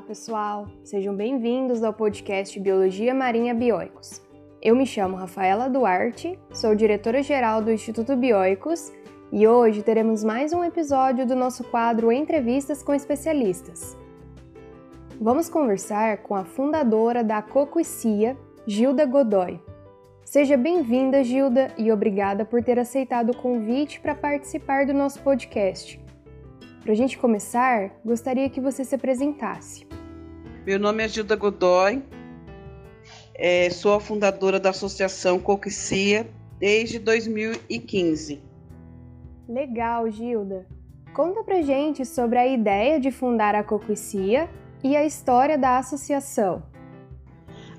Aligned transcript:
Olá, 0.00 0.06
pessoal! 0.06 0.66
Sejam 0.82 1.14
bem-vindos 1.14 1.82
ao 1.82 1.92
podcast 1.92 2.58
Biologia 2.58 3.12
Marinha 3.12 3.52
Bioicos. 3.52 4.22
Eu 4.62 4.74
me 4.74 4.86
chamo 4.86 5.14
Rafaela 5.14 5.68
Duarte, 5.68 6.38
sou 6.54 6.74
diretora-geral 6.74 7.60
do 7.60 7.70
Instituto 7.70 8.16
Bioicos 8.16 8.90
e 9.30 9.46
hoje 9.46 9.82
teremos 9.82 10.24
mais 10.24 10.54
um 10.54 10.64
episódio 10.64 11.26
do 11.26 11.36
nosso 11.36 11.64
quadro 11.64 12.10
Entrevistas 12.10 12.82
com 12.82 12.94
Especialistas. 12.94 13.94
Vamos 15.20 15.50
conversar 15.50 16.22
com 16.22 16.34
a 16.34 16.46
fundadora 16.46 17.22
da 17.22 17.42
Cocoicia, 17.42 18.38
Gilda 18.66 19.04
Godoy. 19.04 19.60
Seja 20.24 20.56
bem-vinda, 20.56 21.22
Gilda, 21.22 21.74
e 21.76 21.92
obrigada 21.92 22.42
por 22.46 22.62
ter 22.64 22.78
aceitado 22.78 23.32
o 23.32 23.36
convite 23.36 24.00
para 24.00 24.14
participar 24.14 24.86
do 24.86 24.94
nosso 24.94 25.20
podcast. 25.20 26.00
Para 26.82 26.92
a 26.92 26.96
gente 26.96 27.18
começar, 27.18 27.90
gostaria 28.04 28.48
que 28.48 28.60
você 28.60 28.84
se 28.84 28.94
apresentasse. 28.94 29.86
Meu 30.66 30.78
nome 30.78 31.04
é 31.04 31.08
Gilda 31.08 31.36
Godoy, 31.36 32.02
é, 33.34 33.68
sou 33.70 33.94
a 33.94 34.00
fundadora 34.00 34.58
da 34.58 34.70
Associação 34.70 35.38
Coquicia 35.38 36.28
desde 36.58 36.98
2015. 36.98 38.42
Legal, 39.48 40.10
Gilda. 40.10 40.66
Conta 41.12 41.42
pra 41.42 41.60
gente 41.60 42.04
sobre 42.04 42.38
a 42.38 42.46
ideia 42.46 43.00
de 43.00 43.10
fundar 43.10 43.54
a 43.54 43.64
Coquicia 43.64 44.48
e 44.82 44.96
a 44.96 45.04
história 45.04 45.58
da 45.58 45.78
associação. 45.78 46.62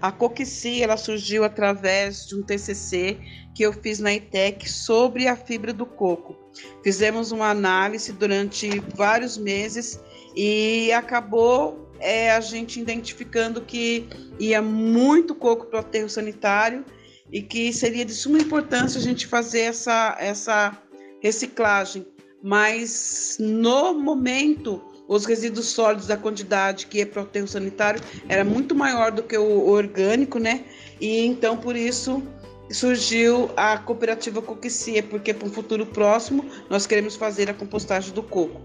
A 0.02 0.12
Coquicia 0.12 0.84
ela 0.84 0.98
surgiu 0.98 1.44
através 1.44 2.26
de 2.26 2.36
um 2.36 2.42
TCC 2.42 3.18
que 3.54 3.64
eu 3.64 3.72
fiz 3.72 4.00
na 4.00 4.14
ITEC 4.14 4.68
sobre 4.70 5.28
a 5.28 5.36
fibra 5.36 5.72
do 5.72 5.86
coco. 5.86 6.36
Fizemos 6.84 7.32
uma 7.32 7.50
análise 7.50 8.12
durante 8.12 8.80
vários 8.96 9.38
meses 9.38 10.00
e 10.36 10.92
acabou 10.92 11.92
é, 12.00 12.32
a 12.32 12.42
gente 12.42 12.80
identificando 12.80 13.62
que 13.62 14.08
ia 14.40 14.62
muito 14.62 15.36
coco 15.36 15.68
para 15.68 15.78
o 15.78 15.82
aterro 15.82 16.10
sanitário 16.10 16.84
e 17.32 17.42
que 17.42 17.72
seria 17.72 18.04
de 18.04 18.14
suma 18.14 18.40
importância 18.40 19.00
a 19.00 19.04
gente 19.04 19.28
fazer 19.28 19.62
essa, 19.62 20.18
essa 20.20 20.78
reciclagem. 21.22 22.06
Mas 22.44 23.38
no 23.40 23.94
momento, 23.94 24.82
os 25.08 25.26
resíduos 25.26 25.68
sólidos, 25.68 26.10
a 26.10 26.18
quantidade 26.18 26.88
que 26.88 27.02
é 27.02 27.06
para 27.06 27.24
o 27.24 27.48
sanitário 27.48 28.02
era 28.30 28.44
muito 28.44 28.74
maior 28.74 29.12
do 29.12 29.24
que 29.24 29.38
o 29.38 29.68
orgânico, 29.68 30.40
né? 30.40 30.66
E 31.00 31.26
então 31.26 31.58
por 31.58 31.76
isso 31.76 32.24
surgiu 32.72 33.50
a 33.58 33.78
cooperativa 33.78 34.42
Coquicia, 34.42 35.04
porque 35.04 35.34
para 35.34 35.48
um 35.48 35.52
futuro 35.52 35.86
próximo 35.86 36.46
nós 36.70 36.88
queremos 36.88 37.16
fazer 37.16 37.50
a 37.50 37.54
compostagem 37.54 38.14
do 38.14 38.24
coco. 38.24 38.62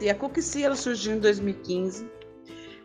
E 0.00 0.08
a 0.08 0.14
Coquicia 0.14 0.66
ela 0.66 0.76
surgiu 0.76 1.14
em 1.14 1.18
2015. 1.18 2.06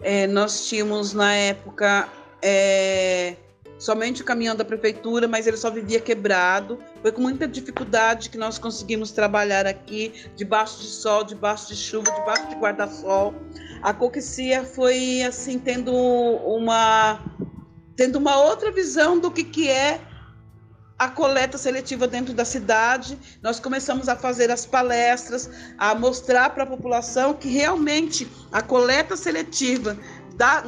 É, 0.01 0.27
nós 0.27 0.67
tínhamos 0.67 1.13
na 1.13 1.33
época 1.33 2.07
é, 2.41 3.35
somente 3.79 4.21
o 4.21 4.25
caminhão 4.25 4.55
da 4.55 4.65
prefeitura, 4.65 5.27
mas 5.27 5.47
ele 5.47 5.57
só 5.57 5.71
vivia 5.71 5.99
quebrado. 5.99 6.77
Foi 7.01 7.11
com 7.11 7.21
muita 7.21 7.47
dificuldade 7.47 8.29
que 8.29 8.37
nós 8.37 8.59
conseguimos 8.59 9.11
trabalhar 9.11 9.65
aqui, 9.65 10.13
debaixo 10.35 10.79
de 10.81 10.87
sol, 10.87 11.23
debaixo 11.23 11.69
de 11.69 11.75
chuva, 11.75 12.11
debaixo 12.11 12.47
de 12.49 12.55
guarda-sol. 12.55 13.33
A 13.81 13.93
Coquicia 13.93 14.63
foi 14.65 15.23
assim 15.23 15.57
tendo 15.57 15.93
uma 15.93 17.19
tendo 17.95 18.17
uma 18.17 18.37
outra 18.41 18.71
visão 18.71 19.19
do 19.19 19.29
que, 19.29 19.43
que 19.43 19.69
é 19.69 19.99
a 20.97 21.07
coleta 21.07 21.57
seletiva 21.57 22.07
dentro 22.07 22.33
da 22.33 22.43
cidade, 22.43 23.17
nós 23.41 23.57
começamos 23.57 24.09
a 24.09 24.17
fazer 24.17 24.51
as 24.51 24.65
palestras, 24.65 25.49
a 25.77 25.95
mostrar 25.95 26.49
para 26.49 26.63
a 26.63 26.67
população 26.67 27.33
que 27.33 27.47
realmente 27.47 28.27
a 28.51 28.61
coleta 28.61 29.15
seletiva 29.15 29.97
da, 30.35 30.63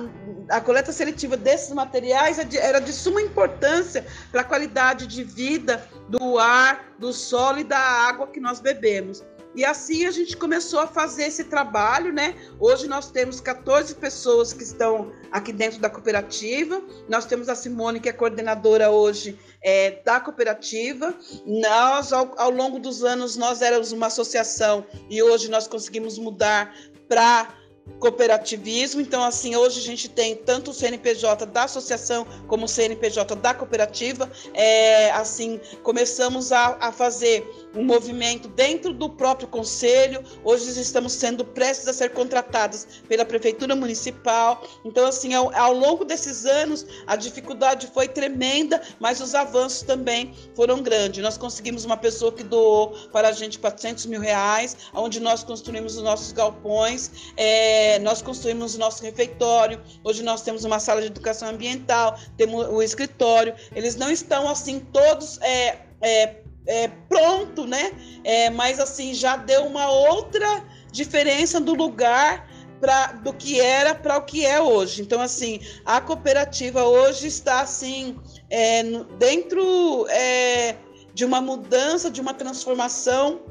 a 0.51 0.61
coleta 0.61 0.91
seletiva 0.91 1.37
desses 1.37 1.71
materiais 1.71 2.37
é 2.37 2.47
era 2.57 2.79
de 2.79 2.91
suma 2.91 3.21
importância 3.21 4.05
para 4.31 4.41
a 4.41 4.43
qualidade 4.43 5.07
de 5.07 5.23
vida 5.23 5.87
do 6.09 6.37
ar, 6.37 6.93
do 6.99 7.13
solo 7.13 7.59
e 7.59 7.63
da 7.63 7.79
água 7.79 8.27
que 8.27 8.39
nós 8.39 8.59
bebemos. 8.59 9.23
E 9.53 9.65
assim 9.65 10.05
a 10.05 10.11
gente 10.11 10.37
começou 10.37 10.79
a 10.79 10.87
fazer 10.87 11.23
esse 11.23 11.45
trabalho, 11.45 12.13
né? 12.13 12.35
Hoje 12.57 12.87
nós 12.87 13.11
temos 13.11 13.41
14 13.41 13.95
pessoas 13.95 14.53
que 14.53 14.63
estão 14.63 15.11
aqui 15.29 15.51
dentro 15.51 15.79
da 15.79 15.89
cooperativa. 15.89 16.81
Nós 17.09 17.25
temos 17.25 17.49
a 17.49 17.55
Simone, 17.55 17.99
que 17.99 18.07
é 18.07 18.13
coordenadora 18.13 18.89
hoje 18.91 19.37
é, 19.61 19.99
da 20.05 20.21
cooperativa. 20.21 21.13
Nós, 21.45 22.13
ao, 22.13 22.33
ao 22.39 22.49
longo 22.49 22.79
dos 22.79 23.03
anos, 23.03 23.35
nós 23.35 23.61
éramos 23.61 23.91
uma 23.91 24.07
associação 24.07 24.85
e 25.09 25.21
hoje 25.21 25.49
nós 25.49 25.67
conseguimos 25.67 26.17
mudar 26.17 26.73
para 27.09 27.60
cooperativismo. 27.99 29.01
Então, 29.01 29.23
assim, 29.23 29.55
hoje 29.55 29.79
a 29.79 29.83
gente 29.83 30.09
tem 30.09 30.35
tanto 30.35 30.71
o 30.71 30.73
CNPJ 30.73 31.45
da 31.45 31.63
associação 31.63 32.25
como 32.47 32.65
o 32.65 32.67
CNPJ 32.67 33.35
da 33.35 33.53
cooperativa. 33.53 34.29
É, 34.53 35.11
assim, 35.11 35.59
começamos 35.83 36.51
a, 36.51 36.77
a 36.79 36.91
fazer 36.91 37.47
um 37.75 37.83
movimento 37.83 38.47
dentro 38.49 38.93
do 38.93 39.09
próprio 39.09 39.47
conselho. 39.47 40.23
Hoje 40.43 40.79
estamos 40.79 41.13
sendo 41.13 41.43
prestes 41.45 41.87
a 41.87 41.93
ser 41.93 42.09
contratados 42.09 43.01
pela 43.07 43.25
prefeitura 43.25 43.75
municipal. 43.75 44.63
Então, 44.83 45.05
assim, 45.05 45.33
ao, 45.33 45.53
ao 45.55 45.73
longo 45.73 46.05
desses 46.05 46.45
anos, 46.45 46.85
a 47.07 47.15
dificuldade 47.15 47.87
foi 47.87 48.07
tremenda, 48.07 48.81
mas 48.99 49.21
os 49.21 49.33
avanços 49.33 49.81
também 49.83 50.33
foram 50.55 50.81
grandes. 50.81 51.23
Nós 51.23 51.37
conseguimos 51.37 51.85
uma 51.85 51.97
pessoa 51.97 52.31
que 52.31 52.43
doou 52.43 52.89
para 53.11 53.29
a 53.29 53.31
gente 53.31 53.59
400 53.59 54.05
mil 54.05 54.21
reais, 54.21 54.77
onde 54.93 55.19
nós 55.19 55.43
construímos 55.43 55.97
os 55.97 56.03
nossos 56.03 56.31
galpões. 56.31 57.31
É, 57.37 57.99
nós 57.99 58.21
construímos 58.21 58.75
o 58.75 58.79
nosso 58.79 59.03
refeitório, 59.03 59.81
hoje 60.03 60.23
nós 60.23 60.41
temos 60.41 60.63
uma 60.63 60.79
sala 60.79 61.01
de 61.01 61.07
educação 61.07 61.49
ambiental, 61.49 62.17
temos 62.37 62.67
o 62.67 62.81
escritório. 62.81 63.53
Eles 63.75 63.95
não 63.95 64.09
estão 64.11 64.49
assim 64.49 64.79
todos 64.79 65.39
é, 65.41 65.79
é, 66.01 66.35
é, 66.65 66.87
pronto, 67.09 67.65
né? 67.65 67.91
É, 68.23 68.49
mas 68.49 68.79
assim 68.79 69.13
já 69.13 69.35
deu 69.35 69.65
uma 69.65 69.89
outra 69.89 70.63
diferença 70.91 71.59
do 71.59 71.73
lugar 71.73 72.47
pra, 72.79 73.13
do 73.13 73.33
que 73.33 73.59
era 73.59 73.95
para 73.95 74.17
o 74.17 74.23
que 74.23 74.45
é 74.45 74.61
hoje. 74.61 75.01
Então 75.01 75.21
assim 75.21 75.59
a 75.85 75.99
cooperativa 76.01 76.83
hoje 76.83 77.27
está 77.27 77.61
assim 77.61 78.19
é, 78.49 78.83
dentro 79.17 80.07
é, 80.09 80.75
de 81.13 81.25
uma 81.25 81.41
mudança, 81.41 82.09
de 82.09 82.21
uma 82.21 82.33
transformação 82.33 83.41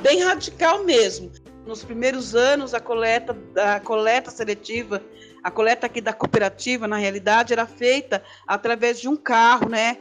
bem 0.00 0.22
radical 0.22 0.84
mesmo. 0.84 1.30
Nos 1.66 1.82
primeiros 1.82 2.34
anos, 2.34 2.74
a 2.74 2.80
coleta, 2.80 3.36
a 3.56 3.80
coleta 3.80 4.30
seletiva, 4.30 5.02
a 5.44 5.50
coleta 5.50 5.84
aqui 5.84 6.00
da 6.00 6.14
cooperativa, 6.14 6.88
na 6.88 6.96
realidade, 6.96 7.52
era 7.52 7.66
feita 7.66 8.22
através 8.46 8.98
de 8.98 9.06
um 9.06 9.14
carro, 9.14 9.68
né? 9.68 9.98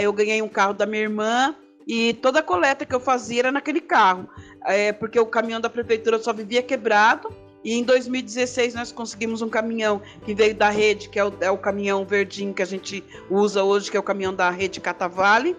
Eu 0.00 0.10
ganhei 0.10 0.40
um 0.40 0.48
carro 0.48 0.72
da 0.72 0.86
minha 0.86 1.02
irmã 1.02 1.54
e 1.86 2.14
toda 2.14 2.40
a 2.40 2.42
coleta 2.42 2.86
que 2.86 2.94
eu 2.94 3.00
fazia 3.00 3.40
era 3.40 3.52
naquele 3.52 3.80
carro, 3.80 4.26
é, 4.64 4.90
porque 4.90 5.20
o 5.20 5.26
caminhão 5.26 5.60
da 5.60 5.68
prefeitura 5.68 6.18
só 6.18 6.32
vivia 6.32 6.62
quebrado. 6.62 7.30
E 7.62 7.74
em 7.74 7.84
2016 7.84 8.72
nós 8.72 8.90
conseguimos 8.90 9.42
um 9.42 9.48
caminhão 9.50 10.00
que 10.24 10.34
veio 10.34 10.54
da 10.54 10.70
rede, 10.70 11.10
que 11.10 11.18
é 11.18 11.24
o, 11.26 11.32
é 11.42 11.50
o 11.50 11.58
caminhão 11.58 12.06
verdinho 12.06 12.54
que 12.54 12.62
a 12.62 12.66
gente 12.66 13.04
usa 13.28 13.62
hoje, 13.62 13.90
que 13.90 13.98
é 13.98 14.00
o 14.00 14.02
caminhão 14.02 14.34
da 14.34 14.48
rede 14.48 14.80
Catavale, 14.80 15.54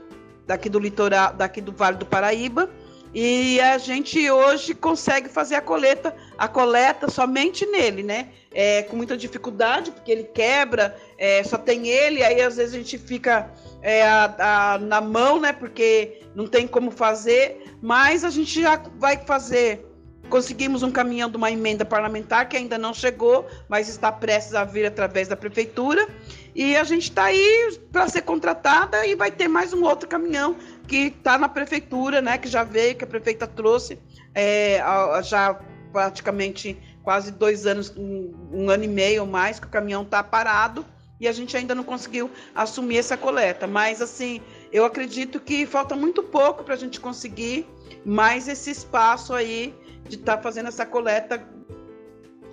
daqui 0.48 0.68
do 0.68 0.80
litoral, 0.80 1.32
daqui 1.34 1.62
do 1.62 1.72
Vale 1.72 1.98
do 1.98 2.06
Paraíba. 2.08 2.72
E 3.13 3.59
a 3.59 3.77
gente 3.77 4.29
hoje 4.29 4.73
consegue 4.73 5.27
fazer 5.27 5.55
a 5.55 5.61
coleta, 5.61 6.16
a 6.38 6.47
coleta 6.47 7.09
somente 7.09 7.66
nele, 7.66 8.03
né? 8.03 8.29
É, 8.53 8.83
com 8.83 8.95
muita 8.95 9.17
dificuldade, 9.17 9.91
porque 9.91 10.11
ele 10.11 10.23
quebra, 10.23 10.95
é, 11.17 11.44
só 11.44 11.57
tem 11.57 11.88
ele, 11.88 12.23
aí 12.23 12.41
às 12.41 12.55
vezes 12.55 12.73
a 12.73 12.77
gente 12.77 12.97
fica 12.97 13.51
é, 13.81 14.05
a, 14.05 14.73
a, 14.73 14.77
na 14.77 15.01
mão, 15.01 15.39
né? 15.39 15.51
Porque 15.51 16.22
não 16.33 16.47
tem 16.47 16.66
como 16.66 16.89
fazer, 16.89 17.75
mas 17.81 18.23
a 18.23 18.29
gente 18.29 18.61
já 18.61 18.81
vai 18.97 19.17
fazer. 19.17 19.85
Conseguimos 20.29 20.81
um 20.81 20.91
caminhão 20.91 21.29
de 21.29 21.35
uma 21.35 21.52
emenda 21.52 21.84
parlamentar 21.84 22.47
que 22.47 22.55
ainda 22.55 22.78
não 22.78 22.93
chegou, 22.93 23.46
mas 23.67 23.90
está 23.90 24.09
prestes 24.09 24.55
a 24.55 24.64
vir 24.64 24.85
através 24.85 25.28
da 25.28 25.35
prefeitura. 25.35 26.07
E 26.55 26.78
a 26.78 26.85
gente 26.85 27.03
está 27.03 27.25
aí 27.25 27.78
para 27.91 28.07
ser 28.07 28.22
contratada 28.22 29.05
e 29.05 29.16
vai 29.16 29.31
ter 29.31 29.49
mais 29.49 29.73
um 29.73 29.84
outro 29.84 30.07
caminhão 30.07 30.55
que 30.91 31.08
está 31.08 31.38
na 31.38 31.47
prefeitura, 31.47 32.22
né, 32.22 32.38
que 32.38 32.49
já 32.49 32.66
veio, 32.66 32.97
que 32.97 33.05
a 33.05 33.08
prefeita 33.08 33.47
trouxe 33.47 33.97
é, 34.35 34.78
já 35.23 35.58
praticamente 35.90 36.78
quase 37.02 37.32
dois 37.32 37.66
anos, 37.66 37.96
um, 37.96 38.34
um 38.52 38.70
ano 38.70 38.84
e 38.84 38.90
meio 38.90 39.22
ou 39.22 39.28
mais, 39.28 39.58
que 39.58 39.67
o 39.67 39.70
caminhão 39.70 40.02
está 40.02 40.22
parado 40.22 40.85
e 41.17 41.29
a 41.29 41.32
gente 41.32 41.55
ainda 41.55 41.73
não 41.73 41.85
conseguiu 41.85 42.29
assumir 42.53 42.97
essa 42.97 43.16
coleta. 43.16 43.66
Mas, 43.67 44.02
assim, 44.02 44.41
eu 44.70 44.84
acredito 44.84 45.40
que 45.40 45.66
falta 45.66 45.96
muito 45.96 46.23
pouco 46.23 46.61
para 46.61 46.73
a 46.73 46.78
gente 46.78 46.99
conseguir 46.99 47.66
mais 48.03 48.49
esse 48.49 48.70
espaço 48.70 49.34
aí 49.34 49.73
de 50.09 50.17
estar 50.17 50.35
tá 50.35 50.43
fazendo 50.43 50.67
essa 50.67 50.85
coleta. 50.85 51.41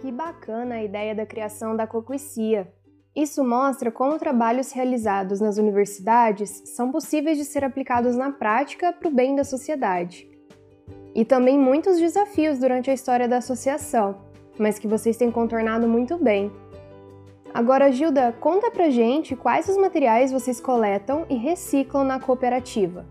Que 0.01 0.13
bacana 0.13 0.77
a 0.77 0.85
ideia 0.85 1.13
da 1.13 1.27
criação 1.27 1.75
da 1.75 1.89
coquicia. 1.89 2.73
Isso 3.19 3.43
mostra 3.43 3.91
como 3.91 4.17
trabalhos 4.17 4.71
realizados 4.71 5.41
nas 5.41 5.59
universidades 5.59 6.63
são 6.67 6.93
possíveis 6.93 7.37
de 7.37 7.45
ser 7.45 7.65
aplicados 7.65 8.15
na 8.15 8.31
prática 8.31 8.93
para 8.93 9.09
o 9.09 9.11
bem 9.13 9.35
da 9.35 9.43
sociedade. 9.43 10.31
E 11.17 11.25
também 11.25 11.59
muitos 11.59 11.99
desafios 11.99 12.61
durante 12.61 12.93
a 12.93 12.95
história 12.95 13.27
da 13.27 13.39
associação. 13.39 14.29
mas 14.57 14.79
que 14.79 14.87
vocês 14.87 15.17
têm 15.17 15.33
contornado 15.33 15.89
muito 15.89 16.17
bem. 16.17 16.53
Agora, 17.55 17.93
Gilda, 17.93 18.33
conta 18.41 18.71
pra 18.71 18.91
gente 18.91 19.37
quais 19.37 19.69
os 19.69 19.77
materiais 19.77 20.33
vocês 20.33 20.61
coletam 20.61 21.27
e 21.29 21.37
reciclam 21.37 22.05
na 22.05 22.19
cooperativa. 22.21 23.07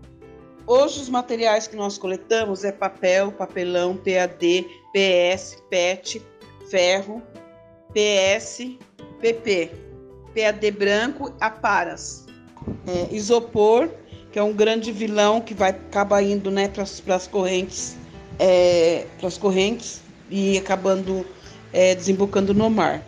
Hoje 0.66 1.00
os 1.00 1.08
materiais 1.08 1.66
que 1.66 1.76
nós 1.76 1.96
coletamos 1.96 2.64
é 2.64 2.72
papel, 2.72 3.32
papelão, 3.32 3.96
PAD, 3.96 4.66
PS, 4.92 5.62
PET, 5.70 6.22
ferro, 6.70 7.22
PS, 7.94 8.76
PP, 9.20 9.87
PAD 10.38 10.70
branco, 10.70 11.32
aparas, 11.40 12.24
é, 12.86 13.14
isopor, 13.14 13.88
que 14.30 14.38
é 14.38 14.42
um 14.42 14.52
grande 14.52 14.92
vilão 14.92 15.40
que 15.40 15.52
vai 15.52 15.70
acabar 15.70 16.22
indo 16.22 16.50
né, 16.50 16.68
para 16.68 16.84
as 16.84 17.26
correntes, 17.26 17.96
é, 18.38 19.06
correntes 19.40 20.00
e 20.30 20.56
acabando 20.56 21.26
é, 21.72 21.94
desembocando 21.94 22.54
no 22.54 22.70
mar. 22.70 23.02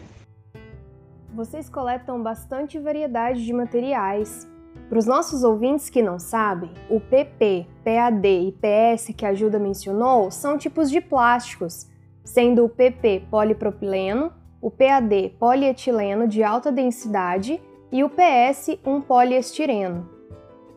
Vocês 1.32 1.68
coletam 1.68 2.20
bastante 2.20 2.78
variedade 2.78 3.44
de 3.44 3.52
materiais. 3.52 4.48
Para 4.88 4.98
os 4.98 5.06
nossos 5.06 5.44
ouvintes 5.44 5.88
que 5.88 6.02
não 6.02 6.18
sabem, 6.18 6.72
o 6.88 7.00
PP, 7.00 7.66
PAD 7.84 8.26
e 8.26 8.52
PS 8.52 9.14
que 9.16 9.24
a 9.24 9.28
Ajuda 9.28 9.58
mencionou 9.58 10.30
são 10.32 10.58
tipos 10.58 10.90
de 10.90 11.00
plásticos, 11.00 11.86
sendo 12.24 12.64
o 12.64 12.68
PP 12.68 13.24
polipropileno, 13.30 14.32
o 14.60 14.70
PAD 14.70 15.36
polietileno 15.38 16.28
de 16.28 16.42
alta 16.42 16.70
densidade 16.70 17.60
e 17.90 18.04
o 18.04 18.10
PS 18.10 18.78
um 18.84 19.00
poliestireno. 19.00 20.08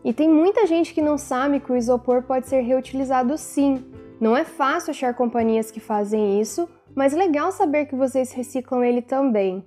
E 0.04 0.12
tem 0.12 0.28
muita 0.28 0.66
gente 0.66 0.92
que 0.92 1.02
não 1.02 1.16
sabe 1.16 1.60
que 1.60 1.72
o 1.72 1.76
isopor 1.76 2.22
pode 2.22 2.46
ser 2.46 2.60
reutilizado 2.60 3.36
sim. 3.38 3.84
Não 4.20 4.36
é 4.36 4.44
fácil 4.44 4.90
achar 4.90 5.14
companhias 5.14 5.70
que 5.70 5.80
fazem 5.80 6.40
isso, 6.40 6.68
mas 6.94 7.12
legal 7.12 7.52
saber 7.52 7.86
que 7.86 7.96
vocês 7.96 8.32
reciclam 8.32 8.84
ele 8.84 9.02
também. 9.02 9.64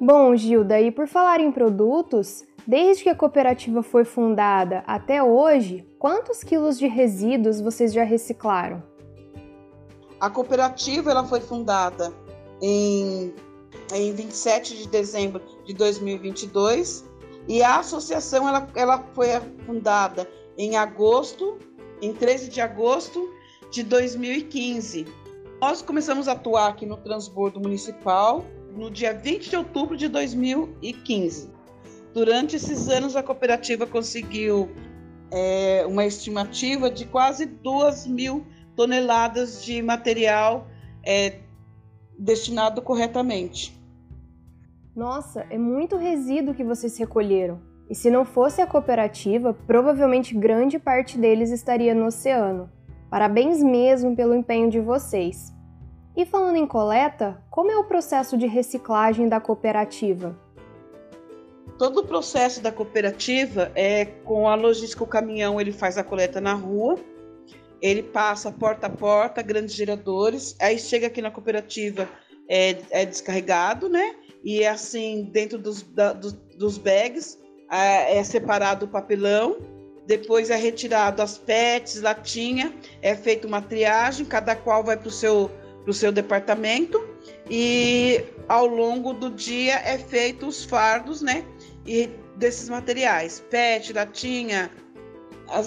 Bom, 0.00 0.34
Gilda, 0.36 0.80
e 0.80 0.90
por 0.90 1.06
falar 1.06 1.40
em 1.40 1.50
produtos, 1.50 2.44
desde 2.66 3.02
que 3.02 3.08
a 3.08 3.14
cooperativa 3.14 3.82
foi 3.82 4.04
fundada 4.04 4.82
até 4.86 5.22
hoje, 5.22 5.86
quantos 5.98 6.42
quilos 6.42 6.78
de 6.78 6.86
resíduos 6.86 7.60
vocês 7.60 7.92
já 7.92 8.04
reciclaram? 8.04 8.82
A 10.20 10.28
cooperativa 10.30 11.10
ela 11.10 11.24
foi 11.24 11.40
fundada 11.40 12.12
em, 12.60 13.34
em 13.92 14.12
27 14.12 14.76
de 14.76 14.88
dezembro 14.88 15.42
de 15.64 15.74
2022 15.74 17.04
e 17.48 17.62
a 17.62 17.78
associação 17.78 18.48
ela, 18.48 18.68
ela 18.74 19.04
foi 19.14 19.28
fundada 19.64 20.28
em 20.58 20.76
agosto, 20.76 21.58
em 22.02 22.12
13 22.12 22.48
de 22.48 22.60
agosto 22.60 23.30
de 23.70 23.82
2015. 23.82 25.06
Nós 25.60 25.80
começamos 25.80 26.28
a 26.28 26.32
atuar 26.32 26.68
aqui 26.68 26.84
no 26.84 26.96
transbordo 26.96 27.60
municipal 27.60 28.44
no 28.74 28.90
dia 28.90 29.14
20 29.14 29.50
de 29.50 29.56
outubro 29.56 29.96
de 29.96 30.08
2015. 30.08 31.50
Durante 32.12 32.56
esses 32.56 32.88
anos, 32.88 33.16
a 33.16 33.22
cooperativa 33.22 33.86
conseguiu 33.86 34.70
é, 35.30 35.84
uma 35.86 36.04
estimativa 36.04 36.90
de 36.90 37.04
quase 37.06 37.46
2 37.46 38.06
mil 38.06 38.46
toneladas 38.74 39.64
de 39.64 39.80
material 39.82 40.66
é, 41.02 41.40
destinado 42.18 42.82
corretamente. 42.82 43.76
Nossa, 44.94 45.46
é 45.50 45.58
muito 45.58 45.96
resíduo 45.96 46.54
que 46.54 46.64
vocês 46.64 46.96
recolheram. 46.96 47.60
E 47.88 47.94
se 47.94 48.10
não 48.10 48.24
fosse 48.24 48.60
a 48.60 48.66
cooperativa, 48.66 49.54
provavelmente 49.66 50.34
grande 50.34 50.78
parte 50.78 51.18
deles 51.18 51.50
estaria 51.50 51.94
no 51.94 52.06
oceano. 52.06 52.70
Parabéns 53.10 53.62
mesmo 53.62 54.16
pelo 54.16 54.34
empenho 54.34 54.70
de 54.70 54.80
vocês. 54.80 55.52
E 56.16 56.24
falando 56.24 56.56
em 56.56 56.66
coleta, 56.66 57.42
como 57.50 57.70
é 57.70 57.76
o 57.76 57.84
processo 57.84 58.36
de 58.36 58.46
reciclagem 58.46 59.28
da 59.28 59.38
cooperativa? 59.38 60.34
Todo 61.78 62.00
o 62.00 62.06
processo 62.06 62.62
da 62.62 62.72
cooperativa 62.72 63.70
é 63.74 64.06
com 64.06 64.48
a 64.48 64.54
logística, 64.54 65.04
o 65.04 65.06
caminhão 65.06 65.60
ele 65.60 65.72
faz 65.72 65.98
a 65.98 66.02
coleta 66.02 66.40
na 66.40 66.54
rua, 66.54 66.98
ele 67.80 68.02
passa 68.02 68.50
porta 68.50 68.86
a 68.86 68.90
porta, 68.90 69.42
grandes 69.42 69.74
geradores, 69.74 70.56
aí 70.60 70.78
chega 70.78 71.06
aqui 71.06 71.20
na 71.20 71.30
cooperativa, 71.30 72.08
é, 72.48 72.76
é 72.90 73.04
descarregado, 73.04 73.88
né? 73.88 74.14
E 74.44 74.62
é 74.62 74.68
assim, 74.68 75.28
dentro 75.32 75.58
dos, 75.58 75.82
da, 75.82 76.12
dos, 76.12 76.32
dos 76.32 76.78
bags, 76.78 77.38
é, 77.70 78.18
é 78.18 78.24
separado 78.24 78.86
o 78.86 78.88
papelão, 78.88 79.58
depois 80.06 80.50
é 80.50 80.56
retirado 80.56 81.20
as 81.20 81.36
PETs, 81.36 82.00
latinha, 82.00 82.72
é 83.02 83.14
feita 83.14 83.46
uma 83.46 83.60
triagem, 83.60 84.24
cada 84.24 84.54
qual 84.54 84.84
vai 84.84 84.96
para 84.96 85.08
o 85.08 85.12
seu 85.12 85.50
seu 85.92 86.10
departamento 86.10 87.00
e 87.48 88.24
ao 88.48 88.66
longo 88.66 89.12
do 89.12 89.30
dia 89.30 89.74
é 89.84 89.96
feito 89.96 90.46
os 90.46 90.64
fardos, 90.64 91.22
né? 91.22 91.44
E 91.86 92.10
desses 92.36 92.68
materiais, 92.68 93.38
PET, 93.50 93.92
latinha 93.92 94.68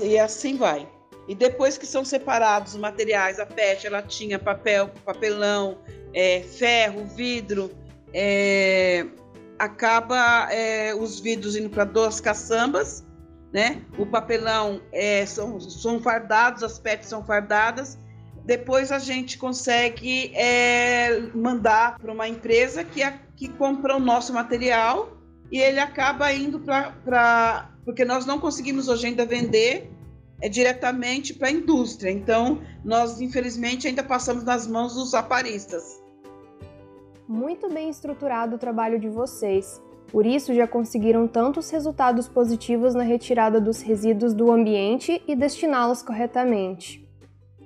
e 0.04 0.20
assim 0.20 0.58
vai. 0.58 0.86
E 1.30 1.36
depois 1.36 1.78
que 1.78 1.86
são 1.86 2.04
separados 2.04 2.74
os 2.74 2.80
materiais, 2.80 3.40
a 3.40 3.46
PET, 3.46 3.88
a 3.88 3.92
latinha, 3.92 4.38
papel, 4.38 4.90
papelão, 5.06 5.78
é, 6.14 6.42
ferro, 6.42 7.06
vidro, 7.06 7.72
é, 8.14 9.06
acaba 9.58 10.52
é, 10.52 10.94
os 10.94 11.20
vidros 11.20 11.56
indo 11.56 11.70
para 11.70 11.86
duas 11.86 12.20
caçambas, 12.20 13.06
né? 13.54 13.84
O 13.98 14.06
papelão 14.06 14.82
é, 14.92 15.26
são, 15.26 15.60
são 15.60 16.02
fardados, 16.02 16.64
as 16.64 16.80
PETs 16.80 17.08
são 17.08 17.24
fardadas 17.24 17.98
depois 18.50 18.92
a 18.92 18.98
gente 18.98 19.38
consegue 19.38 20.36
é, 20.36 21.22
mandar 21.36 22.00
para 22.00 22.12
uma 22.12 22.28
empresa 22.28 22.84
que, 22.84 23.04
é, 23.04 23.20
que 23.36 23.48
compra 23.48 23.96
o 23.96 24.00
nosso 24.00 24.34
material 24.34 25.16
e 25.52 25.60
ele 25.60 25.80
acaba 25.80 26.34
indo 26.34 26.60
para. 26.60 27.70
Porque 27.86 28.04
nós 28.04 28.26
não 28.26 28.40
conseguimos 28.40 28.88
hoje 28.88 29.06
ainda 29.06 29.24
vender 29.24 29.92
é, 30.42 30.50
diretamente 30.50 31.34
para 31.34 31.48
a 31.48 31.52
indústria. 31.52 32.12
Então, 32.12 32.62
nós, 32.84 33.20
infelizmente, 33.22 33.88
ainda 33.88 34.04
passamos 34.04 34.44
nas 34.44 34.68
mãos 34.68 34.96
dos 34.96 35.14
aparistas. 35.14 36.02
Muito 37.28 37.70
bem 37.70 37.90
estruturado 37.90 38.56
o 38.56 38.60
trabalho 38.60 39.00
de 39.00 39.10
vocês. 39.10 39.82
Por 40.12 40.26
isso, 40.26 40.54
já 40.54 40.68
conseguiram 40.68 41.28
tantos 41.28 41.70
resultados 41.70 42.28
positivos 42.28 42.96
na 42.96 43.04
retirada 43.04 43.62
dos 43.62 43.82
resíduos 43.82 44.34
do 44.34 44.52
ambiente 44.52 45.22
e 45.28 45.36
destiná-los 45.36 46.02
corretamente. 46.02 47.08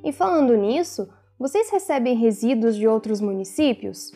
E 0.03 0.11
falando 0.11 0.55
nisso, 0.57 1.07
vocês 1.39 1.69
recebem 1.69 2.17
resíduos 2.17 2.75
de 2.75 2.87
outros 2.87 3.21
municípios? 3.21 4.11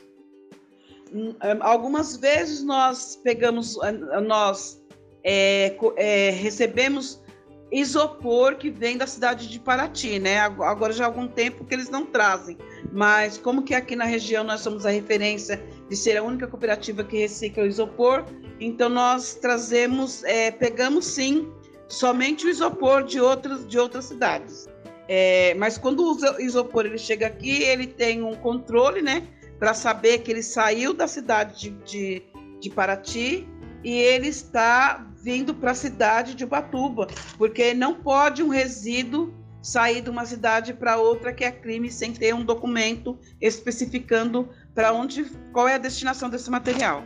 Hum, 1.13 1.29
hum, 1.29 1.36
algumas 1.62 2.17
vezes 2.17 2.63
nós 2.63 3.15
pegamos, 3.24 3.77
nós 4.25 4.81
é, 5.24 5.75
é, 5.96 6.29
recebemos 6.31 7.24
isopor 7.71 8.55
que 8.55 8.69
vem 8.69 8.97
da 8.97 9.05
cidade 9.05 9.50
de 9.50 9.59
Paraty, 9.59 10.19
né? 10.19 10.39
Agora 10.39 10.93
já 10.93 11.03
há 11.03 11.07
algum 11.07 11.27
tempo 11.27 11.65
que 11.65 11.74
eles 11.74 11.89
não 11.89 12.05
trazem, 12.05 12.57
mas 12.91 13.38
como 13.38 13.62
que 13.62 13.74
aqui 13.74 13.95
na 13.95 14.05
região 14.05 14.43
nós 14.43 14.62
somos 14.62 14.86
a 14.86 14.89
referência 14.89 15.62
de 15.89 15.95
ser 15.95 16.17
a 16.17 16.24
única 16.24 16.47
cooperativa 16.47 17.03
que 17.03 17.17
recicla 17.17 17.63
o 17.63 17.67
isopor, 17.67 18.25
então 18.59 18.89
nós 18.89 19.36
trazemos, 19.36 20.24
é, 20.24 20.51
pegamos 20.51 21.05
sim 21.05 21.51
somente 21.88 22.45
o 22.45 22.50
isopor 22.50 23.03
de 23.03 23.19
outras 23.19 23.67
de 23.67 23.77
outras 23.77 24.05
cidades. 24.05 24.67
É, 25.09 25.53
mas 25.55 25.77
quando 25.77 26.03
o 26.03 26.41
isopor 26.41 26.86
ele 26.86 26.97
chega 26.97 27.27
aqui, 27.27 27.63
ele 27.63 27.88
tem 27.88 28.21
um 28.21 28.36
controle, 28.36 29.01
né? 29.01 29.25
Para 29.57 29.74
saber 29.74 30.19
que 30.19 30.31
ele 30.31 30.43
saiu 30.43 30.93
da 30.93 31.07
cidade 31.07 31.69
de, 31.69 31.69
de, 31.86 32.24
de 32.59 32.69
Paraty 32.69 33.47
e 33.83 33.93
ele 33.93 34.27
está 34.27 35.06
vindo 35.24 35.53
para 35.53 35.71
a 35.71 35.75
cidade 35.75 36.36
de 36.36 36.43
Ubatuba, 36.43 37.07
porque 37.38 37.74
não 37.74 37.95
pode 37.95 38.43
um 38.43 38.50
resíduo 38.50 39.33
sair 39.62 40.01
de 40.01 40.09
uma 40.09 40.25
cidade 40.25 40.74
para 40.74 40.97
outra 40.97 41.33
que 41.33 41.43
é 41.43 41.51
crime 41.51 41.91
sem 41.91 42.13
ter 42.13 42.33
um 42.33 42.45
documento 42.45 43.17
especificando 43.41 44.47
para 44.74 44.93
onde, 44.93 45.25
qual 45.51 45.67
é 45.67 45.75
a 45.75 45.79
destinação 45.79 46.29
desse 46.29 46.50
material. 46.50 47.03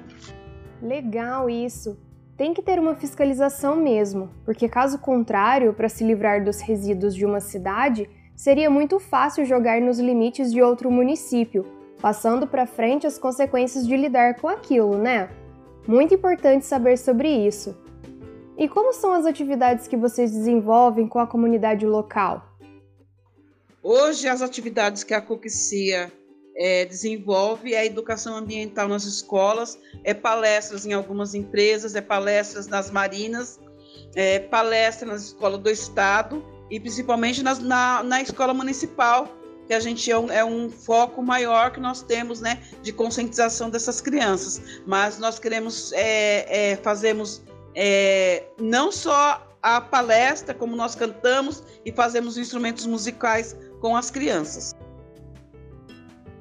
Legal 0.81 1.49
isso 1.49 1.97
tem 2.41 2.55
que 2.55 2.61
ter 2.63 2.79
uma 2.79 2.95
fiscalização 2.95 3.75
mesmo, 3.75 4.31
porque 4.43 4.67
caso 4.67 4.97
contrário, 4.97 5.75
para 5.75 5.87
se 5.87 6.03
livrar 6.03 6.43
dos 6.43 6.59
resíduos 6.59 7.13
de 7.13 7.23
uma 7.23 7.39
cidade, 7.39 8.09
seria 8.35 8.67
muito 8.67 8.99
fácil 8.99 9.45
jogar 9.45 9.79
nos 9.79 9.99
limites 9.99 10.51
de 10.51 10.59
outro 10.59 10.89
município, 10.89 11.63
passando 12.01 12.47
para 12.47 12.65
frente 12.65 13.05
as 13.05 13.19
consequências 13.19 13.85
de 13.85 13.95
lidar 13.95 14.37
com 14.41 14.47
aquilo, 14.47 14.97
né? 14.97 15.29
Muito 15.87 16.15
importante 16.15 16.65
saber 16.65 16.97
sobre 16.97 17.29
isso. 17.29 17.77
E 18.57 18.67
como 18.67 18.93
são 18.93 19.13
as 19.13 19.25
atividades 19.25 19.87
que 19.87 19.97
vocês 19.97 20.31
desenvolvem 20.31 21.07
com 21.07 21.19
a 21.19 21.27
comunidade 21.27 21.85
local? 21.85 22.45
Hoje, 23.81 24.27
as 24.27 24.41
atividades 24.41 25.03
que 25.03 25.13
a 25.13 25.21
Coxia 25.21 26.11
é, 26.55 26.85
desenvolve 26.85 27.75
a 27.75 27.85
educação 27.85 28.35
ambiental 28.35 28.87
nas 28.87 29.05
escolas, 29.05 29.79
é 30.03 30.13
palestras 30.13 30.85
em 30.85 30.93
algumas 30.93 31.33
empresas, 31.33 31.95
é 31.95 32.01
palestras 32.01 32.67
nas 32.67 32.91
marinas, 32.91 33.59
é 34.15 34.39
palestra 34.39 35.07
nas 35.07 35.23
escolas 35.23 35.59
do 35.59 35.69
estado 35.69 36.45
e 36.69 36.79
principalmente 36.79 37.41
nas, 37.41 37.59
na, 37.59 38.03
na 38.03 38.21
escola 38.21 38.53
municipal, 38.53 39.27
que 39.67 39.73
a 39.73 39.79
gente 39.79 40.11
é 40.11 40.17
um, 40.17 40.31
é 40.31 40.43
um 40.43 40.69
foco 40.69 41.23
maior 41.23 41.71
que 41.71 41.79
nós 41.79 42.01
temos, 42.01 42.41
né, 42.41 42.61
de 42.83 42.91
conscientização 42.91 43.69
dessas 43.69 44.01
crianças. 44.01 44.81
Mas 44.85 45.17
nós 45.17 45.39
queremos 45.39 45.91
é, 45.93 46.71
é, 46.71 46.75
fazemos 46.75 47.41
é, 47.75 48.45
não 48.59 48.91
só 48.91 49.47
a 49.61 49.79
palestra, 49.79 50.53
como 50.53 50.75
nós 50.75 50.95
cantamos 50.95 51.63
e 51.85 51.91
fazemos 51.91 52.37
instrumentos 52.37 52.85
musicais 52.85 53.55
com 53.79 53.95
as 53.95 54.09
crianças. 54.09 54.75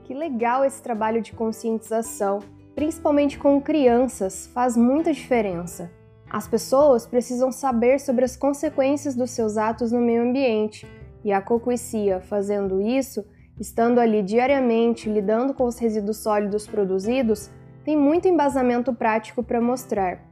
Que 0.05 0.15
legal 0.15 0.65
esse 0.65 0.83
trabalho 0.83 1.21
de 1.21 1.33
conscientização, 1.33 2.41
principalmente 2.75 3.39
com 3.39 3.61
crianças, 3.61 4.49
faz 4.53 4.77
muita 4.77 5.13
diferença. 5.13 5.91
As 6.29 6.49
pessoas 6.49 7.07
precisam 7.07 7.53
saber 7.53 8.01
sobre 8.01 8.25
as 8.25 8.37
consequências 8.37 9.15
dos 9.15 9.33
seus 9.33 9.57
atos 9.57 9.93
no 9.93 10.01
meio 10.01 10.23
ambiente 10.23 10.87
e 11.25 11.33
a 11.33 11.43
Cocuicia, 11.43 12.21
fazendo 12.21 12.81
isso, 12.81 13.25
estando 13.59 13.99
ali 13.99 14.23
diariamente 14.23 15.09
lidando 15.09 15.53
com 15.53 15.65
os 15.65 15.79
resíduos 15.79 16.19
sólidos 16.19 16.67
produzidos, 16.67 17.51
tem 17.85 17.97
muito 17.97 18.29
embasamento 18.29 18.95
prático 18.95 19.43
para 19.43 19.61
mostrar. 19.61 20.30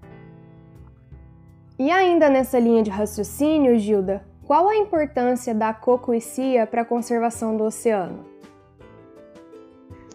E 1.78 1.92
ainda 1.92 2.28
nessa 2.28 2.58
linha 2.58 2.82
de 2.82 2.90
raciocínio, 2.90 3.78
Gilda, 3.78 4.26
qual 4.44 4.68
a 4.68 4.76
importância 4.76 5.54
da 5.54 5.72
cocuicia 5.72 6.66
para 6.66 6.82
a 6.82 6.84
conservação 6.84 7.56
do 7.56 7.62
oceano? 7.62 8.26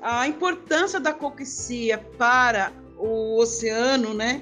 A 0.01 0.27
importância 0.27 0.99
da 0.99 1.13
cocuicia 1.13 1.97
para 2.17 2.73
o 2.97 3.39
oceano, 3.39 4.13
né? 4.13 4.41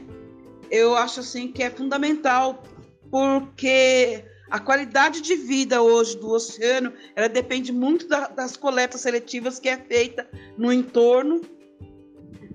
Eu 0.71 0.95
acho 0.95 1.19
assim 1.19 1.51
que 1.51 1.61
é 1.61 1.69
fundamental 1.69 2.63
porque 3.11 4.25
a 4.49 4.59
qualidade 4.59 5.21
de 5.21 5.35
vida 5.35 5.81
hoje 5.81 6.17
do 6.17 6.31
oceano, 6.31 6.91
ela 7.15 7.29
depende 7.29 7.71
muito 7.71 8.07
da, 8.07 8.29
das 8.29 8.57
coletas 8.57 9.01
seletivas 9.01 9.59
que 9.59 9.69
é 9.69 9.77
feita 9.77 10.27
no 10.57 10.73
entorno 10.73 11.41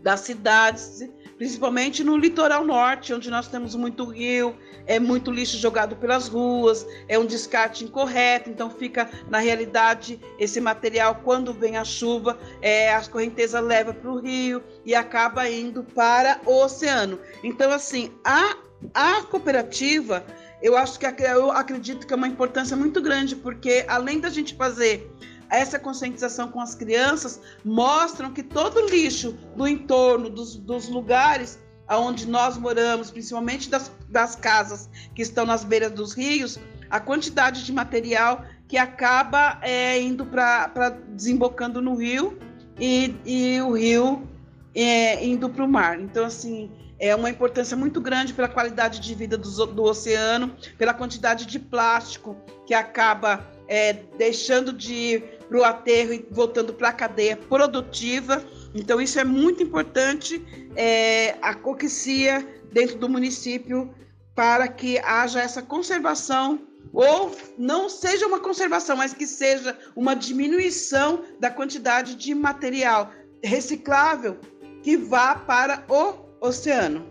das 0.02 0.20
cidades, 0.20 1.08
principalmente 1.36 2.02
no 2.02 2.16
litoral 2.16 2.64
norte, 2.64 3.12
onde 3.12 3.30
nós 3.30 3.48
temos 3.48 3.74
muito 3.74 4.04
rio, 4.04 4.56
é 4.86 4.98
muito 4.98 5.30
lixo 5.30 5.58
jogado 5.58 5.96
pelas 5.96 6.28
ruas, 6.28 6.86
é 7.08 7.18
um 7.18 7.26
descarte 7.26 7.84
incorreto, 7.84 8.48
então 8.48 8.70
fica 8.70 9.08
na 9.28 9.38
realidade 9.38 10.20
esse 10.38 10.60
material 10.60 11.20
quando 11.22 11.52
vem 11.52 11.76
a 11.76 11.84
chuva, 11.84 12.38
é, 12.62 12.94
a 12.94 13.00
correnteza 13.06 13.60
leva 13.60 13.92
para 13.92 14.10
o 14.10 14.18
rio 14.18 14.62
e 14.84 14.94
acaba 14.94 15.48
indo 15.48 15.82
para 15.82 16.40
o 16.44 16.64
oceano. 16.64 17.18
Então 17.42 17.70
assim, 17.70 18.12
a 18.24 18.56
a 18.92 19.22
cooperativa 19.22 20.24
eu 20.62 20.76
acho 20.76 20.98
que 20.98 21.06
eu 21.06 21.50
acredito 21.50 22.06
que 22.06 22.12
é 22.12 22.16
uma 22.16 22.28
importância 22.28 22.76
muito 22.76 23.00
grande, 23.00 23.36
porque 23.36 23.84
além 23.88 24.20
da 24.20 24.30
gente 24.30 24.54
fazer 24.54 25.10
essa 25.50 25.78
conscientização 25.78 26.48
com 26.48 26.60
as 26.60 26.74
crianças, 26.74 27.40
mostram 27.64 28.32
que 28.32 28.42
todo 28.42 28.78
o 28.78 28.88
lixo 28.88 29.36
do 29.56 29.66
entorno, 29.66 30.28
dos, 30.30 30.56
dos 30.56 30.88
lugares 30.88 31.58
onde 31.88 32.26
nós 32.26 32.56
moramos, 32.56 33.10
principalmente 33.10 33.70
das, 33.70 33.92
das 34.08 34.34
casas 34.34 34.88
que 35.14 35.22
estão 35.22 35.46
nas 35.46 35.62
beiras 35.62 35.92
dos 35.92 36.12
rios, 36.12 36.58
a 36.90 36.98
quantidade 36.98 37.64
de 37.64 37.72
material 37.72 38.44
que 38.66 38.76
acaba 38.76 39.58
é, 39.62 40.00
indo 40.00 40.26
para 40.26 40.90
desembocando 41.10 41.80
no 41.80 41.94
rio 41.94 42.38
e, 42.80 43.14
e 43.24 43.60
o 43.60 43.72
rio 43.72 44.26
é, 44.74 45.24
indo 45.24 45.48
para 45.48 45.64
o 45.64 45.68
mar. 45.68 46.00
Então, 46.00 46.24
assim, 46.26 46.70
é 46.98 47.14
uma 47.14 47.30
importância 47.30 47.76
muito 47.76 48.00
grande 48.00 48.34
pela 48.34 48.48
qualidade 48.48 49.00
de 49.00 49.14
vida 49.14 49.38
do, 49.38 49.66
do 49.66 49.82
oceano, 49.84 50.54
pela 50.76 50.92
quantidade 50.92 51.46
de 51.46 51.58
plástico 51.58 52.36
que 52.66 52.74
acaba 52.74 53.46
é, 53.68 53.92
deixando 54.18 54.72
de 54.72 55.22
para 55.48 55.58
o 55.58 55.64
aterro 55.64 56.12
e 56.12 56.26
voltando 56.30 56.72
para 56.72 56.88
a 56.88 56.92
cadeia 56.92 57.36
produtiva. 57.36 58.44
Então, 58.74 59.00
isso 59.00 59.18
é 59.18 59.24
muito 59.24 59.62
importante, 59.62 60.44
é, 60.74 61.36
a 61.40 61.54
coquicia 61.54 62.46
dentro 62.72 62.98
do 62.98 63.08
município, 63.08 63.94
para 64.34 64.68
que 64.68 64.98
haja 64.98 65.40
essa 65.40 65.62
conservação, 65.62 66.60
ou 66.92 67.34
não 67.58 67.88
seja 67.88 68.26
uma 68.26 68.38
conservação, 68.38 68.96
mas 68.96 69.14
que 69.14 69.26
seja 69.26 69.76
uma 69.94 70.14
diminuição 70.14 71.22
da 71.40 71.50
quantidade 71.50 72.14
de 72.14 72.34
material 72.34 73.10
reciclável 73.42 74.36
que 74.82 74.96
vá 74.96 75.34
para 75.34 75.84
o 75.88 76.46
oceano. 76.46 77.06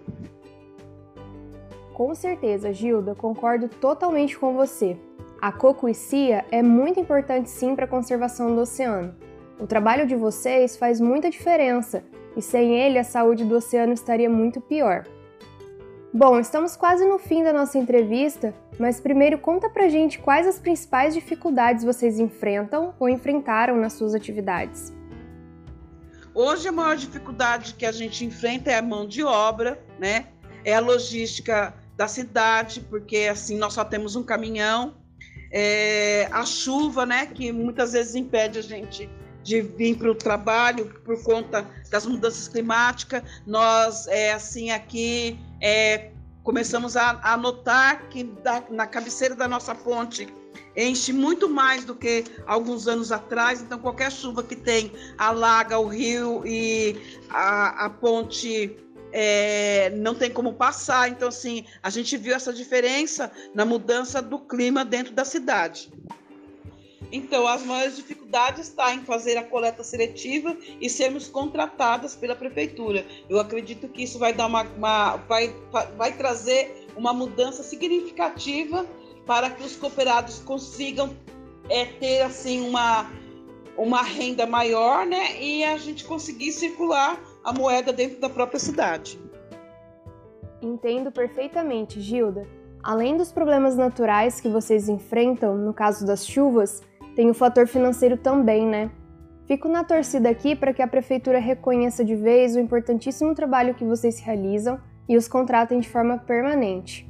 Com 1.93 2.13
certeza, 2.13 2.73
Gilda, 2.73 3.15
concordo 3.15 3.69
totalmente 3.69 4.37
com 4.37 4.53
você. 4.53 4.97
A 5.41 5.51
cocuicia 5.51 6.45
é 6.51 6.63
muito 6.63 6.99
importante 6.99 7.49
sim 7.49 7.75
para 7.75 7.85
a 7.85 7.87
conservação 7.87 8.55
do 8.55 8.61
oceano. 8.61 9.15
O 9.59 9.67
trabalho 9.67 10.07
de 10.07 10.15
vocês 10.15 10.75
faz 10.77 10.99
muita 10.99 11.29
diferença 11.29 12.03
e 12.35 12.41
sem 12.41 12.75
ele 12.75 12.97
a 12.97 13.03
saúde 13.03 13.43
do 13.43 13.55
oceano 13.55 13.93
estaria 13.93 14.29
muito 14.29 14.59
pior. 14.59 15.05
Bom, 16.13 16.39
estamos 16.39 16.77
quase 16.77 17.05
no 17.05 17.19
fim 17.19 17.43
da 17.43 17.51
nossa 17.51 17.77
entrevista, 17.77 18.53
mas 18.79 19.01
primeiro 19.01 19.37
conta 19.37 19.69
pra 19.69 19.89
gente 19.89 20.19
quais 20.19 20.47
as 20.47 20.57
principais 20.57 21.13
dificuldades 21.13 21.83
vocês 21.83 22.19
enfrentam 22.19 22.93
ou 22.97 23.09
enfrentaram 23.09 23.75
nas 23.75 23.93
suas 23.93 24.15
atividades. 24.15 24.93
Hoje 26.33 26.67
a 26.67 26.71
maior 26.71 26.95
dificuldade 26.95 27.75
que 27.75 27.85
a 27.85 27.91
gente 27.91 28.25
enfrenta 28.25 28.71
é 28.71 28.77
a 28.77 28.81
mão 28.81 29.07
de 29.07 29.23
obra, 29.23 29.81
né? 29.99 30.27
É 30.63 30.73
a 30.75 30.79
logística 30.79 31.73
da 31.95 32.07
cidade, 32.07 32.81
porque 32.81 33.29
assim 33.31 33.57
nós 33.57 33.73
só 33.73 33.85
temos 33.85 34.15
um 34.15 34.23
caminhão. 34.23 34.95
É 35.57 36.27
a 36.31 36.45
chuva, 36.45 37.05
né? 37.05 37.27
Que 37.27 37.49
muitas 37.53 37.93
vezes 37.93 38.13
impede 38.13 38.59
a 38.59 38.61
gente 38.61 39.09
de 39.41 39.61
vir 39.61 39.95
para 39.95 40.11
o 40.11 40.15
trabalho 40.15 40.85
por 41.05 41.23
conta 41.23 41.65
das 41.89 42.05
mudanças 42.05 42.49
climáticas. 42.49 43.23
Nós, 43.45 44.05
é, 44.07 44.33
assim, 44.33 44.71
aqui 44.71 45.39
é, 45.61 46.11
começamos 46.43 46.97
a, 46.97 47.21
a 47.23 47.37
notar 47.37 48.09
que 48.09 48.25
da, 48.25 48.63
na 48.69 48.85
cabeceira 48.85 49.33
da 49.33 49.47
nossa 49.47 49.73
ponte 49.73 50.27
enche 50.75 51.13
muito 51.13 51.47
mais 51.47 51.85
do 51.85 51.95
que 51.95 52.25
alguns 52.45 52.87
anos 52.87 53.11
atrás. 53.11 53.61
Então, 53.61 53.79
qualquer 53.79 54.11
chuva 54.11 54.43
que 54.43 54.55
tem 54.55 54.91
alaga 55.17 55.79
o 55.79 55.87
rio 55.87 56.45
e 56.45 56.99
a, 57.29 57.85
a 57.85 57.89
ponte 57.89 58.75
é, 59.17 59.91
não 59.91 60.13
tem 60.13 60.29
como 60.29 60.53
passar. 60.53 61.07
Então, 61.07 61.29
assim, 61.29 61.63
a 61.81 61.89
gente 61.89 62.17
viu 62.17 62.35
essa 62.35 62.51
diferença 62.51 63.31
na 63.53 63.63
mudança 63.63 64.21
do 64.21 64.37
clima 64.37 64.83
dentro 64.83 65.13
da 65.13 65.23
cidade. 65.23 65.89
Então, 67.13 67.47
as 67.47 67.63
maiores 67.63 67.95
dificuldades 67.95 68.67
estão 68.67 68.93
em 68.93 69.05
fazer 69.05 69.37
a 69.37 69.43
coleta 69.43 69.85
seletiva 69.85 70.57
e 70.81 70.89
sermos 70.89 71.29
contratadas 71.29 72.13
pela 72.13 72.35
prefeitura. 72.35 73.05
Eu 73.29 73.39
acredito 73.39 73.87
que 73.87 74.03
isso 74.03 74.19
vai 74.19 74.33
dar 74.33 74.47
uma, 74.47 74.63
uma 74.63 75.15
vai, 75.15 75.55
vai 75.95 76.11
trazer 76.11 76.85
uma 76.97 77.13
mudança 77.13 77.63
significativa 77.63 78.85
para 79.25 79.49
que 79.49 79.63
os 79.63 79.77
cooperados 79.77 80.39
consigam 80.39 81.15
é, 81.69 81.85
ter 81.85 82.21
assim 82.21 82.67
uma, 82.67 83.09
uma 83.77 84.01
renda 84.01 84.45
maior, 84.45 85.05
né? 85.05 85.41
E 85.41 85.63
a 85.63 85.77
gente 85.77 86.03
conseguir 86.03 86.51
circular 86.51 87.17
a 87.45 87.53
moeda 87.53 87.93
dentro 87.93 88.19
da 88.19 88.27
própria 88.27 88.59
cidade. 88.59 89.19
Entendo 90.61 91.11
perfeitamente, 91.11 92.01
Gilda. 92.01 92.47
Além 92.83 93.15
dos 93.15 93.31
problemas 93.31 93.77
naturais 93.77 94.41
que 94.41 94.49
vocês 94.49 94.89
enfrentam 94.89 95.55
no 95.55 95.73
caso 95.73 96.05
das 96.05 96.25
chuvas, 96.25 96.81
tem 97.15 97.29
o 97.29 97.33
fator 97.35 97.67
financeiro 97.67 98.17
também, 98.17 98.65
né? 98.65 98.89
Fico 99.45 99.67
na 99.67 99.83
torcida 99.83 100.27
aqui 100.27 100.55
para 100.55 100.73
que 100.73 100.81
a 100.81 100.87
prefeitura 100.87 101.37
reconheça 101.37 102.03
de 102.03 102.15
vez 102.15 102.55
o 102.55 102.59
importantíssimo 102.59 103.35
trabalho 103.35 103.75
que 103.75 103.85
vocês 103.85 104.19
realizam 104.19 104.79
e 105.07 105.15
os 105.15 105.27
contratem 105.27 105.79
de 105.79 105.87
forma 105.87 106.17
permanente. 106.17 107.07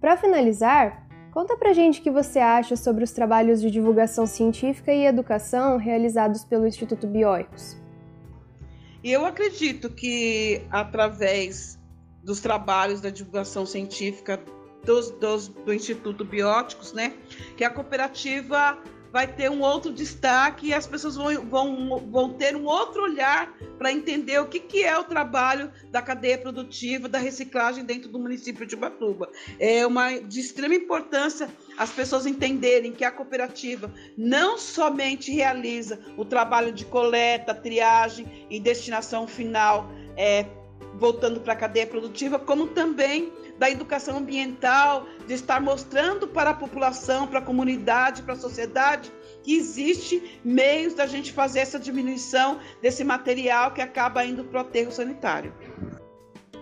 Para 0.00 0.16
finalizar, 0.16 1.06
Conta 1.36 1.54
pra 1.54 1.74
gente 1.74 2.00
o 2.00 2.02
que 2.02 2.10
você 2.10 2.38
acha 2.38 2.76
sobre 2.76 3.04
os 3.04 3.12
trabalhos 3.12 3.60
de 3.60 3.70
divulgação 3.70 4.24
científica 4.24 4.90
e 4.90 5.04
educação 5.04 5.76
realizados 5.76 6.46
pelo 6.46 6.66
Instituto 6.66 7.06
Bioicos. 7.06 7.76
E 9.06 9.12
eu 9.12 9.24
acredito 9.24 9.88
que 9.88 10.66
através 10.68 11.78
dos 12.24 12.40
trabalhos 12.40 13.00
da 13.00 13.08
divulgação 13.08 13.64
científica 13.64 14.42
dos, 14.84 15.12
dos, 15.12 15.46
do 15.46 15.72
Instituto 15.72 16.24
Bióticos, 16.24 16.92
né, 16.92 17.14
que 17.56 17.62
a 17.62 17.70
cooperativa 17.70 18.76
vai 19.16 19.26
ter 19.26 19.50
um 19.50 19.62
outro 19.62 19.90
destaque 19.90 20.66
e 20.66 20.74
as 20.74 20.86
pessoas 20.86 21.16
vão, 21.16 21.42
vão, 21.46 22.06
vão 22.10 22.34
ter 22.34 22.54
um 22.54 22.66
outro 22.66 23.02
olhar 23.02 23.50
para 23.78 23.90
entender 23.90 24.38
o 24.38 24.46
que, 24.46 24.60
que 24.60 24.84
é 24.84 24.98
o 24.98 25.04
trabalho 25.04 25.72
da 25.90 26.02
cadeia 26.02 26.36
produtiva, 26.36 27.08
da 27.08 27.16
reciclagem 27.18 27.82
dentro 27.82 28.10
do 28.10 28.18
município 28.18 28.66
de 28.66 28.74
Ubatuba. 28.74 29.30
É 29.58 29.86
uma 29.86 30.18
de 30.18 30.38
extrema 30.38 30.74
importância 30.74 31.48
as 31.78 31.90
pessoas 31.90 32.26
entenderem 32.26 32.92
que 32.92 33.06
a 33.06 33.10
cooperativa 33.10 33.90
não 34.18 34.58
somente 34.58 35.32
realiza 35.32 35.98
o 36.18 36.22
trabalho 36.22 36.70
de 36.70 36.84
coleta, 36.84 37.54
triagem 37.54 38.46
e 38.50 38.60
destinação 38.60 39.26
final, 39.26 39.90
é, 40.14 40.44
voltando 40.98 41.40
para 41.40 41.52
a 41.52 41.56
cadeia 41.56 41.86
produtiva, 41.86 42.38
como 42.38 42.68
também 42.68 43.32
da 43.58 43.70
educação 43.70 44.18
ambiental, 44.18 45.06
de 45.26 45.34
estar 45.34 45.60
mostrando 45.60 46.26
para 46.26 46.50
a 46.50 46.54
população, 46.54 47.26
para 47.26 47.38
a 47.38 47.42
comunidade, 47.42 48.22
para 48.22 48.34
a 48.34 48.36
sociedade, 48.36 49.10
que 49.42 49.56
existe 49.56 50.40
meios 50.44 50.94
da 50.94 51.06
gente 51.06 51.32
fazer 51.32 51.60
essa 51.60 51.78
diminuição 51.78 52.58
desse 52.82 53.04
material 53.04 53.72
que 53.72 53.80
acaba 53.80 54.24
indo 54.24 54.44
para 54.44 54.58
o 54.58 54.60
aterro 54.60 54.90
sanitário. 54.90 55.52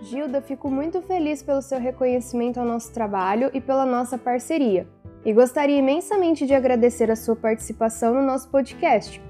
Gilda, 0.03 0.43
fico 0.43 0.71
muito 0.71 1.01
feliz 1.03 1.43
pelo 1.43 1.63
seu 1.63 1.79
reconhecimento 1.79 2.61
ao 2.61 2.67
nosso 2.67 2.93
trabalho 2.93 3.51
e 3.55 3.61
pela 3.61 3.87
nossa 3.87 4.19
parceria. 4.19 4.87
E 5.25 5.33
gostaria 5.33 5.79
imensamente 5.79 6.47
de 6.47 6.55
agradecer 6.55 7.11
a 7.11 7.17
sua 7.17 7.35
participação 7.35 8.13
no 8.13 8.21
nosso 8.21 8.51
podcast. 8.51 9.23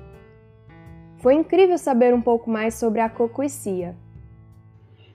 Foi 1.18 1.34
incrível 1.34 1.78
saber 1.78 2.12
um 2.12 2.20
pouco 2.20 2.50
mais 2.50 2.74
sobre 2.74 3.00
a 3.00 3.08
cocoicia. 3.08 3.96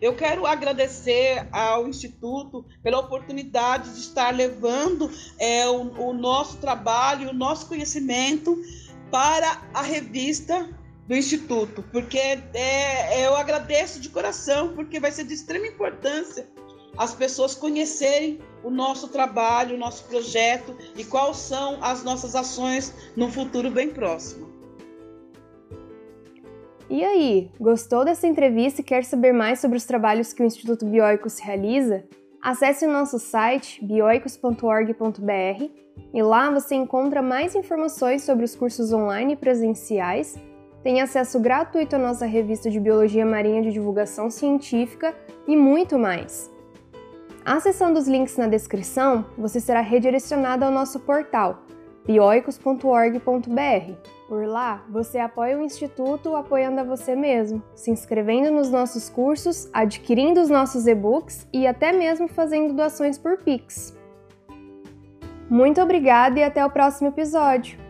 Eu 0.01 0.15
quero 0.15 0.45
agradecer 0.45 1.47
ao 1.51 1.87
Instituto 1.87 2.65
pela 2.81 2.99
oportunidade 2.99 3.93
de 3.93 3.99
estar 3.99 4.33
levando 4.33 5.11
é, 5.37 5.67
o, 5.67 6.09
o 6.09 6.13
nosso 6.13 6.57
trabalho, 6.57 7.29
o 7.29 7.33
nosso 7.33 7.67
conhecimento 7.67 8.57
para 9.11 9.61
a 9.73 9.81
revista 9.81 10.69
do 11.07 11.15
Instituto, 11.15 11.83
porque 11.91 12.19
é, 12.53 13.25
eu 13.25 13.35
agradeço 13.35 13.99
de 13.99 14.09
coração, 14.09 14.73
porque 14.75 14.99
vai 14.99 15.11
ser 15.11 15.25
de 15.25 15.33
extrema 15.33 15.67
importância 15.67 16.47
as 16.97 17.13
pessoas 17.13 17.55
conhecerem 17.55 18.39
o 18.63 18.69
nosso 18.69 19.07
trabalho, 19.07 19.75
o 19.75 19.79
nosso 19.79 20.03
projeto 20.03 20.75
e 20.95 21.03
quais 21.05 21.37
são 21.37 21.81
as 21.81 22.03
nossas 22.03 22.35
ações 22.35 22.93
no 23.15 23.31
futuro 23.31 23.71
bem 23.71 23.89
próximo. 23.89 24.48
E 26.89 27.03
aí, 27.03 27.51
gostou 27.59 28.03
dessa 28.03 28.25
entrevista 28.25 28.81
e 28.81 28.83
quer 28.83 29.03
saber 29.03 29.31
mais 29.31 29.59
sobre 29.59 29.77
os 29.77 29.85
trabalhos 29.85 30.33
que 30.33 30.41
o 30.41 30.45
Instituto 30.45 30.87
Bioicos 30.87 31.37
realiza? 31.37 32.03
Acesse 32.41 32.87
o 32.87 32.91
nosso 32.91 33.19
site 33.19 33.85
bioicos.org.br 33.85 35.69
e 36.11 36.23
lá 36.23 36.49
você 36.49 36.73
encontra 36.73 37.21
mais 37.21 37.53
informações 37.53 38.23
sobre 38.23 38.43
os 38.43 38.55
cursos 38.55 38.91
online 38.91 39.33
e 39.33 39.35
presenciais, 39.35 40.35
tem 40.81 41.01
acesso 41.01 41.39
gratuito 41.39 41.95
à 41.95 41.99
nossa 41.99 42.25
revista 42.25 42.71
de 42.71 42.79
Biologia 42.79 43.25
Marinha 43.25 43.61
de 43.61 43.71
Divulgação 43.71 44.31
Científica 44.31 45.13
e 45.45 45.55
muito 45.55 45.99
mais. 45.99 46.49
Acessando 47.45 47.99
os 47.99 48.07
links 48.07 48.37
na 48.37 48.47
descrição, 48.47 49.25
você 49.37 49.59
será 49.59 49.81
redirecionado 49.81 50.65
ao 50.65 50.71
nosso 50.71 50.99
portal 51.01 51.65
bioicos.org.br. 52.05 54.18
Por 54.29 54.45
lá, 54.45 54.85
você 54.87 55.17
apoia 55.17 55.57
o 55.57 55.63
Instituto 55.63 56.35
apoiando 56.35 56.79
a 56.79 56.83
você 56.83 57.15
mesmo, 57.15 57.63
se 57.73 57.89
inscrevendo 57.89 58.51
nos 58.51 58.69
nossos 58.69 59.09
cursos, 59.09 59.67
adquirindo 59.73 60.39
os 60.39 60.51
nossos 60.51 60.85
e-books 60.85 61.47
e 61.51 61.65
até 61.65 61.91
mesmo 61.91 62.27
fazendo 62.27 62.75
doações 62.75 63.17
por 63.17 63.39
Pix. 63.39 63.97
Muito 65.49 65.81
obrigada 65.81 66.39
e 66.39 66.43
até 66.43 66.63
o 66.63 66.69
próximo 66.69 67.07
episódio! 67.07 67.88